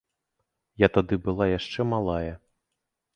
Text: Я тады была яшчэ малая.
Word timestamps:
Я 0.83 0.87
тады 0.95 1.19
была 1.27 1.45
яшчэ 1.51 1.85
малая. 1.93 2.33